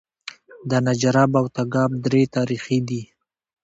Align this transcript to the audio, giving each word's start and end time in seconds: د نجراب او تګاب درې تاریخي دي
د 0.69 0.71
نجراب 0.87 1.31
او 1.39 1.45
تګاب 1.57 1.91
درې 2.05 2.21
تاریخي 2.35 2.79
دي 2.87 3.01